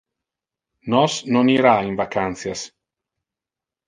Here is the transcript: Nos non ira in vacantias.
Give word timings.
Nos 0.91 1.13
non 1.33 1.45
ira 1.57 1.75
in 1.89 1.93
vacantias. 2.01 2.61